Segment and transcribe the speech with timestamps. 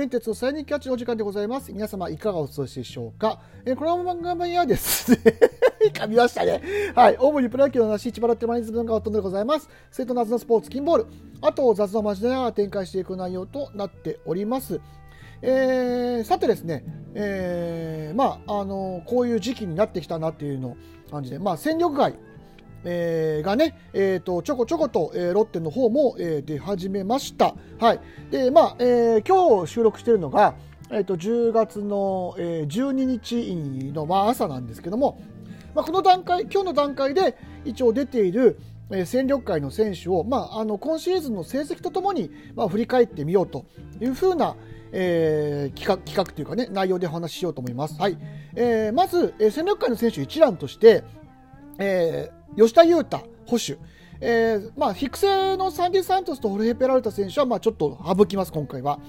[0.00, 1.70] リーン鉄のサイニンキャッチのお時間でございます。
[1.72, 3.38] 皆様いかがお過ごしでしょうか？
[3.66, 5.18] えーこの番組はですね、
[5.92, 6.62] 噛みましたね。
[6.94, 7.16] はい。
[7.18, 9.68] 主にプロ野球の話、千葉ロッテマリンズ文化を飛んでございます。
[9.90, 11.06] 生徒夏のスポーツ、金ボール。
[11.42, 14.80] あと、雑談を交えながら展開していく内容となっております。
[15.42, 20.76] えーさてですね、えーまあ、あのこういう時期になってきたなっていうの
[21.10, 22.14] 感じで、まあ、戦力外、
[22.84, 27.54] えーがね、えー、とちょこちょこと、えーロッテの方も、えー出始めました。
[27.78, 28.00] はい。
[28.30, 30.54] で、まあ、えー今日収録しているのが、
[30.90, 35.20] えー、と10月の、えー12日の、まあ、朝なんですけども、
[35.74, 38.58] まあ、この段階、今日の段階で一応出ている、
[38.90, 43.66] えー戦力外の選手を、まあ、あの今シーズンの成績とともに、まあ、振り返ってみようと
[44.00, 44.56] いうふうな、
[44.92, 48.00] えー企画企画というかね内容でお話ししようと思います。
[48.00, 48.18] はい
[48.56, 51.04] えーまず、えー戦力外の選手一覧として、
[51.78, 53.78] えー吉田裕太捕手、
[54.20, 59.00] えーまあ、育成のサンディ・サントスとホルヘ・ペラルタ選手は、まあ、ちょっと省きます、今回は。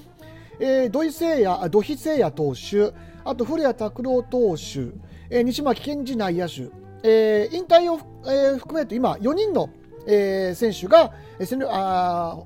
[0.59, 2.93] えー土井聖也、あ土肥聖也投手、
[3.25, 4.93] あと古谷拓郎投手、
[5.29, 6.69] えー西巻健二内野手、
[7.03, 9.69] えー引退を、えー含めると今、4人の、
[10.07, 12.43] えー選手が、えー戦あ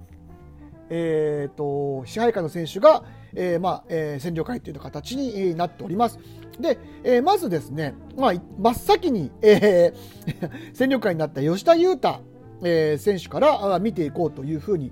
[0.90, 3.04] えー、と支配下の選手が、
[3.36, 6.20] えーまあえー戦力外という形になっております。
[6.60, 12.22] で、えーまずですね、まあ、真っ先に、えー 戦力外になった吉田裕太、
[12.64, 14.92] えー選手から見ていこうというふうに、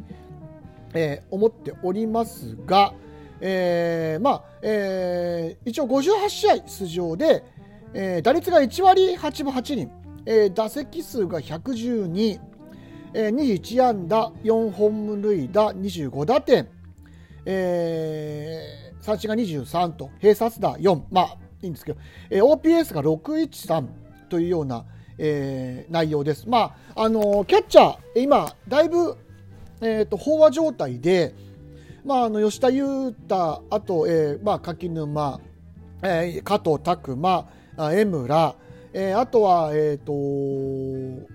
[0.94, 2.94] えー思っておりますが、
[3.42, 7.44] えーまあえー一応58試合出場で、
[7.94, 9.90] えー打率が1割8分8厘、
[10.26, 12.40] えー打席数が112、
[13.14, 16.68] えー21安打4本塁打25打点、
[17.46, 23.88] えー三振が23と併殺打4まあいいんですけど、えー OPS が613
[24.30, 24.86] というような、
[25.18, 26.48] えー内容です。
[26.48, 29.18] まああのーキャッチャー今だいぶ、
[29.82, 31.34] えー、と飽和状態で、
[32.06, 35.40] まあ、あの吉田裕太あと、えーまあ、柿沼、
[36.04, 37.48] えー加藤拓磨
[37.78, 38.56] あ江村、
[38.94, 41.28] えーあとは、えー、と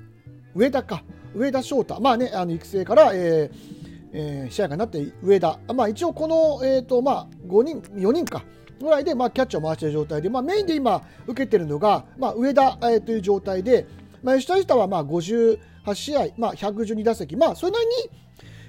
[0.54, 1.02] 上田か
[1.34, 3.78] 上田翔太、まあね、あの育成から、えー
[4.12, 8.42] えー試合がなって上田、まあ、一応この、えーとまあ、5人4人か。
[8.80, 13.86] ぐらいで、まあ、キャッチャーを回している状態で、まあ、メインで今受けているのが、まあ、上田、えーという状態で、
[14.22, 15.58] まあ、吉田裕太はまあ58
[15.94, 17.92] 試合、まあ、112打席、まあ、それなりに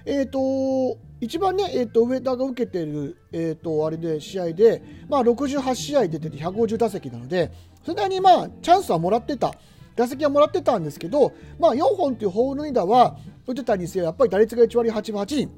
[0.06, 7.52] えー、と一番ね、えー、と上田が受けている、えー、とあれで試合で、まあ、68試合出てて150打席なので
[7.84, 9.54] それなりに、まあ、チャンスはもらってた
[9.96, 15.50] 打席はもらってたんですけど、まあ、4本というホールインダーは打てたにせよやっぱり打率が1割8分8厘。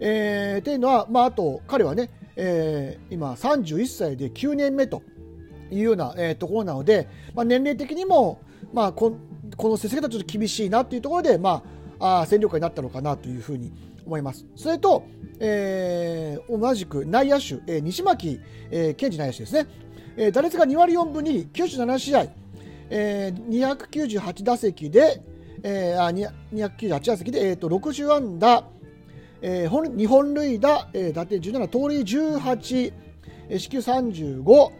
[0.00, 5.02] えーっていうのは、まあ、あと彼はね、えー今31歳で9年目と
[5.70, 8.40] いうような、えーところなので、まあ、年齢的にも、
[8.72, 9.16] まあ、こ
[9.56, 11.62] この成績だとちょっと厳しいなというところで、ま
[11.98, 13.72] あ、あ戦力外になったのかなというふうに
[14.06, 14.46] 思います。
[14.56, 15.04] それと、
[15.40, 19.66] えー同じく内野手、えー西巻、えー健二内野手ですね、
[20.16, 22.26] えー打率が2割4分2厘、97試合、
[22.90, 25.22] えー298打席で、
[25.62, 28.64] えーあ298打席で、えー、と60安打、
[29.40, 32.92] えー、本2本塁打、えー打点17、盗塁18、
[33.48, 34.72] えー四球35、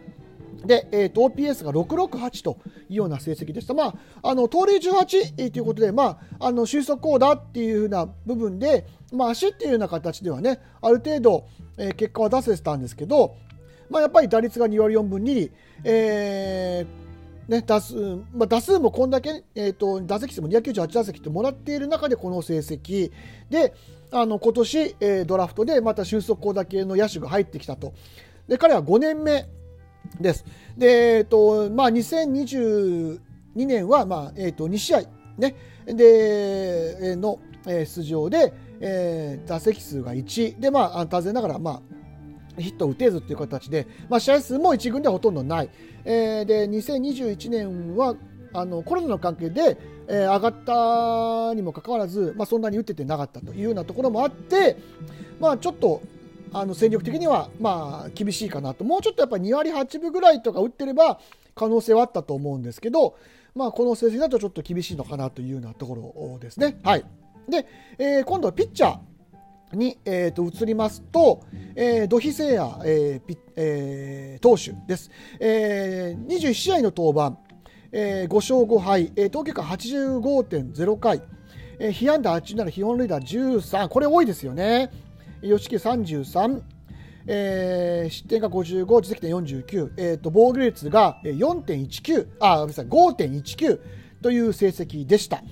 [0.65, 2.57] で、えー、と OPS が668と
[2.89, 3.73] いうような成績でした。
[3.73, 11.45] まあ、あの盗塁18、えーということで、まあ、あの収束高打っていうふうな部分で、まあ、足っていうような形ではね、ある程度、
[11.77, 13.35] えー結果は出せてたんですけど、
[13.89, 15.51] まあ、やっぱり打率が2割4分2厘、
[15.83, 17.08] えー
[17.49, 17.95] ね、打数
[18.31, 23.11] まあ、打数もこんだけ、えー、と打席数も298打席ってもらっている中でこの成績
[23.49, 23.73] で
[24.11, 27.93] あの今年、えードラフトでまた俊足高打系の野手が入ってきたと
[28.47, 29.47] で彼は5年目
[30.21, 30.45] です。
[30.77, 33.19] で、えっと、まあ、2022
[33.55, 35.01] 年は、まあ、えっと、2試合、
[35.37, 35.55] ね、
[35.85, 41.81] で、の、えー出場で、えー打席数が1、で、まあ、あ当然ながら、ま
[42.57, 45.69] あ、ヒットを打てずという形で、まあ、試合数も1軍ではほとんどない。
[46.05, 48.15] えーで、2021年は、
[48.51, 54.77] あのコロナの関係で、えー上がったにもかかわらず、まあ、そんなに打ててなかったというようなところもあって、
[55.39, 56.01] まあ、ちょっと
[56.51, 58.83] あの戦力的にはまあ厳しいかなと。
[58.83, 61.19] もうちょっとやっぱ2割8分ぐらいとか打ってれば
[61.53, 63.15] 可能性はあったと思うんですけど、
[63.53, 66.79] まあ、この成績だとちょっと厳しいのかなというようなところですね。
[66.83, 67.05] はい、
[67.47, 67.67] で、
[67.97, 69.08] えー今度はピッチャー。
[69.73, 71.43] に、えー、と移りますと、
[71.75, 77.37] えー、土肥聖也、えーピえー投手です、えー21試合の登板、
[77.91, 81.21] えー5勝5敗、えー投球回85.0回、
[81.79, 84.91] えー被安打87、被本塁打13、これ多いですよね。
[85.41, 86.61] 吉木33、
[87.27, 93.79] えー失点が55、自責点49、えー、と防御率が4.19、あ、ごめんなさい、5.19
[94.21, 95.43] という成績でした。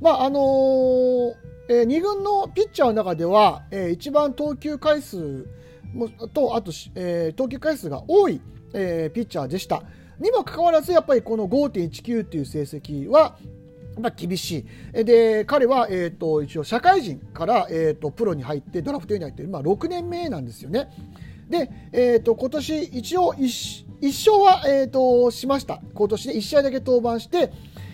[0.00, 5.46] まああのーえ2軍のピッチャーの中では、えー一番投球回数
[6.34, 8.40] とあと、えー、投球回数が多い、
[8.74, 9.82] えー、ピッチャーでした
[10.20, 13.36] にもかかわらずやっぱりこの5.19という成績は
[14.00, 15.04] まあ、厳しい。
[15.04, 20.88] で、彼は、え、ー、と、一応、社会人から、え、ー、と、プロに入って、ドラフトに入って、まあ、6年目なんですよね。
[21.50, 25.80] で、え、ー、と、今年、一応一、勝は、えっ、と、しました。
[25.94, 27.50] 今年で1試合だけ登板して、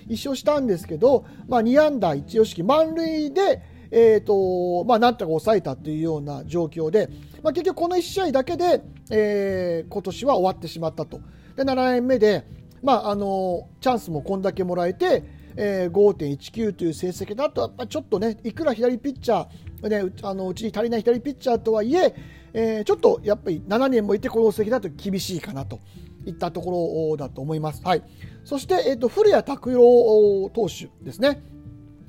[0.09, 7.09] 一勝したんですけど、まあ、2安打1四式満塁で、えっ、と、まあ、なんとか抑えたというような状況で、
[7.43, 11.21] まあ、結局この1試合だけで、えー、今年は終わってしまったと。
[11.57, 12.45] で、7年目で、
[12.83, 15.23] まあ、あの、チャンスもこんだけもらえて、
[15.57, 22.15] えー、5.19という成績だと、やっぱちょっとね、いくら左ピッチャー、ね、あのうちに足りない左ピッチャーとはいえ
[22.55, 25.81] えー、ちょっとやっぱり7年もいてこの成績だと厳しいかなと
[26.27, 27.83] いったところだと思います。
[27.85, 28.03] はい、
[28.45, 31.43] そして、えーと、古谷拓郎投手ですね、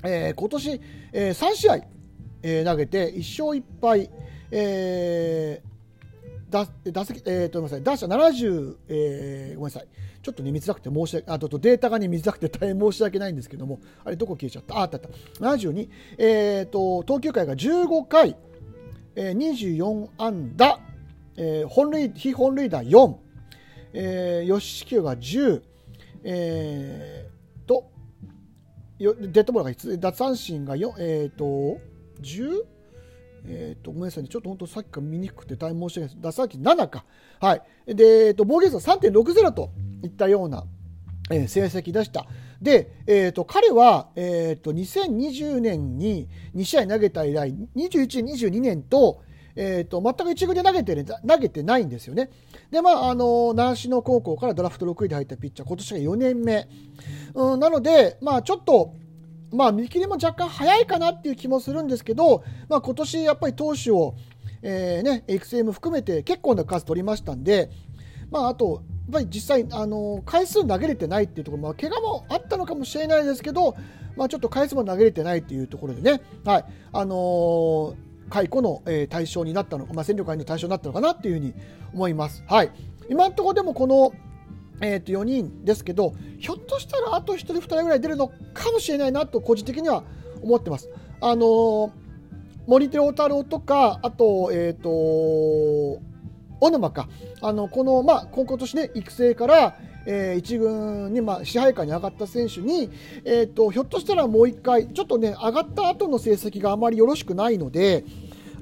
[0.04, 0.80] えー、今年、
[1.12, 1.76] えー、3試合、
[2.42, 4.10] えー、投げて1勝1敗、
[4.50, 7.82] えー、打席、えー、とごめんなさい。
[7.82, 9.88] 打者70、えー、ごめんなさい。
[10.22, 14.76] ちょっとね、見づらくて申し訳、あとデータがね、見づらくて 大変申し訳ないんですけども、あれどこ消えちゃった？
[14.76, 14.96] あ、あった。
[14.96, 15.08] あった。
[15.68, 15.88] 72、
[16.18, 18.36] え、ー、と、投球回が15回、
[19.14, 20.80] えー、24安打、
[21.36, 23.14] えー、本塁、非本塁打4、
[23.98, 25.62] えー、吉木が10、
[26.22, 27.90] えー、と、
[28.98, 31.80] デッドボールが5奪三振が4、え、ー、と、
[32.20, 32.64] 10?
[33.48, 36.16] えーと、ごめんなさいね、ちょっと本当さっきから見にくくて大変申し訳ないです。
[36.20, 37.04] 奪三振7か。
[37.40, 37.62] はい。
[37.94, 39.70] で、えーと、防御率は3.60と
[40.02, 40.64] いったような、
[41.30, 42.26] えー、成績でした。
[42.60, 49.22] で、えーと、彼は、えーと、2020年に2試合投げた以来、21、22年と、
[49.56, 52.30] えーと、全く一軍で投げて投げてないんですよね。
[52.70, 56.68] で、まあ、あの、習志野高校からドラフト6位で入ったピッチャー、今年が4年目。
[57.34, 58.94] うん、なので、まあ、ちょっと、
[59.52, 64.14] まあ、見切りも若干早いかなっていう気もするんですけど、まあ、今年やっぱり投手を、
[64.62, 67.70] えーね、育成も含めて結構な数取りましたんで、
[68.30, 73.76] まあ、あと、やっぱり実際、あの回数投げれてないっていうところ、まあ、怪我もあったのかもしれないですけど、
[74.16, 77.94] まあ、ちょっと回数も投げれてないっていうところでね、はいあのー、
[78.30, 81.54] 解雇の、えー、対象になったの、まあ、戦力外の対象になったのかなっていうふうに
[81.92, 82.44] 思います。
[82.46, 82.70] はい、
[83.08, 84.12] 今のところでもこの
[84.80, 90.04] えー、と4人ですけど、ひょっとしたらあと1人、2人ぐらい出るのかもしれないなと、個人的には
[90.42, 90.90] 思ってます。
[91.20, 91.90] あのー、
[92.66, 94.90] 森手太郎とか、あと、えっ、ー、と
[96.60, 97.08] 小沼か、
[97.40, 99.76] あのこの、まあ、今年ね、育成から、
[100.06, 102.90] えー、1軍に、まあ、支配下に上がった選手に、
[103.24, 108.04] えーと、ひょっとしたらもう1回、ちょっとね、上がった後の成績があまりよろしくないので、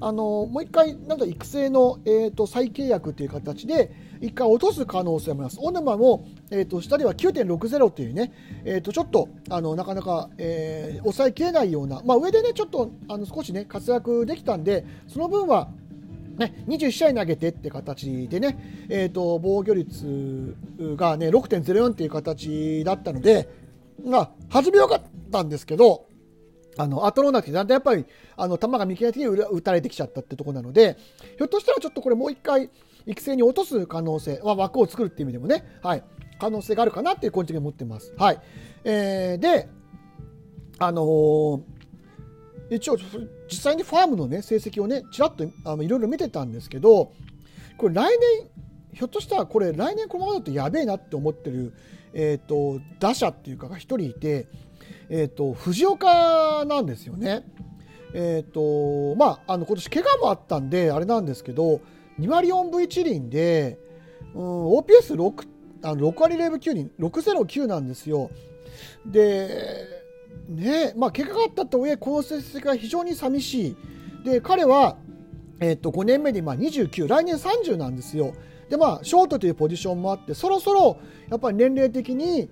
[0.00, 5.58] あのもう1回、なんか育成の、えーと、再契約という形で、1回落とす可能性もあります。
[5.58, 8.32] 小沼も、えーと、下では9.60というね、
[8.64, 15.68] えー、とちょっとあのなかなか、えー、抑えきれないような、まあ、上でね、ちょっとあの少しね、活躍できたんで、その分は、
[16.38, 20.56] ね、21試合投げてって形でね、えーと、防御率
[20.96, 23.48] が、ね、6.04っていう形だったので、
[24.04, 26.06] まあ、初め良かったんですけど、
[26.76, 28.04] あの後のなくて、だんだんやっぱり
[28.36, 30.96] あの球が見切れ的に打たれてきちゃったってところなので、
[31.36, 32.70] ひょっとしたらちょっとこれもう一回
[33.06, 36.04] 育成に落とす可能性、まあ、枠を作るっていう意味でもね、はい、
[36.40, 38.12] 可能性があるかなっていう個人的に思ってます。
[38.18, 38.40] はい
[38.84, 39.68] えー、で、
[40.78, 41.60] あのー、
[42.76, 42.96] 一応
[43.48, 47.12] 実際にファームの、ね、成績をねちらっとあのいろいろ見てたんですけど
[47.76, 48.48] これ来年
[48.94, 51.74] ひょっとしたらこれ来年このままだとやべえなって思ってる、
[52.12, 54.46] えーと、打者っていうかが1人いて、
[55.08, 57.44] えーと、藤岡なんですよね。
[58.16, 61.80] えーとまあ、あの今年怪我もあったんであれなんですけど
[62.20, 63.76] 2割4分1厘で、
[64.34, 65.48] うん、OPS6
[65.82, 68.30] あの6割0分9厘609なんですよ。
[69.04, 69.93] で
[70.48, 73.76] ねまあ、怪我があったとはいえ、この成績が非常に寂しい。
[74.24, 74.96] で、彼は、
[75.60, 78.34] えっと、5年目でまあ29、来年30なんですよ。
[78.68, 80.98] で、まあ、ショートというポジションもあって、そろそろ、
[81.30, 82.48] やっぱり年齢的に、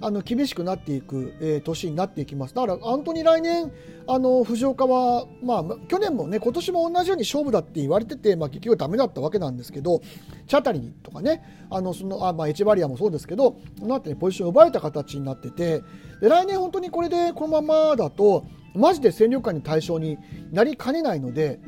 [0.00, 2.54] あの厳しくなっていく、えー、年になっていきます。
[2.54, 3.72] だから、本当に来年、
[4.06, 10.02] あの藤岡は、まあ、去年もね、今年も同じように勝負だって言われてて、まあ、結局だめだったわけなんですけど、
[10.46, 15.82] チャタリとかね、あのそのあまあ、エチバリアもそうですけど、その後にポジションを奪われた形になってて、
[16.20, 20.18] で来年、本当にこれでこのままだと、マジで戦力外の対象に
[20.52, 21.60] なりかねないので、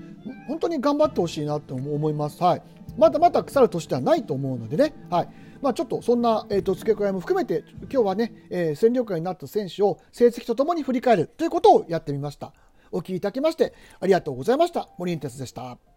[0.46, 2.42] 本当に頑張ってほしいなと思います。
[2.42, 2.62] はい、
[2.96, 4.94] まだまだ腐る年ではないと思うのでね。
[5.10, 5.28] はい
[5.60, 12.52] まあ、ちょっとそんな、えーと、付け加えも含めて今日はね、えー、戦力外になった選手を成績とともに振り返るということをやってみました。
[12.90, 14.88] お聞きいただきましてありがとうございました。
[14.98, 15.87] 森ンテスでした。